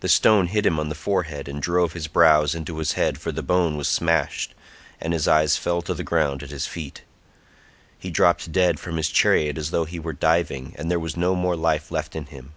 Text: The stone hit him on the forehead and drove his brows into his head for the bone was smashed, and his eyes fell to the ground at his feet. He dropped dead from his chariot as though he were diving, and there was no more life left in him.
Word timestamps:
The 0.00 0.08
stone 0.08 0.46
hit 0.46 0.64
him 0.64 0.80
on 0.80 0.88
the 0.88 0.94
forehead 0.94 1.46
and 1.46 1.60
drove 1.60 1.92
his 1.92 2.06
brows 2.08 2.54
into 2.54 2.78
his 2.78 2.92
head 2.92 3.18
for 3.18 3.30
the 3.30 3.42
bone 3.42 3.76
was 3.76 3.88
smashed, 3.88 4.54
and 4.98 5.12
his 5.12 5.28
eyes 5.28 5.58
fell 5.58 5.82
to 5.82 5.92
the 5.92 6.02
ground 6.02 6.42
at 6.42 6.48
his 6.48 6.64
feet. 6.66 7.02
He 7.98 8.08
dropped 8.10 8.52
dead 8.52 8.80
from 8.80 8.96
his 8.96 9.10
chariot 9.10 9.58
as 9.58 9.70
though 9.70 9.84
he 9.84 9.98
were 10.00 10.14
diving, 10.14 10.74
and 10.78 10.90
there 10.90 10.98
was 10.98 11.14
no 11.14 11.34
more 11.34 11.56
life 11.56 11.90
left 11.92 12.16
in 12.16 12.24
him. 12.24 12.54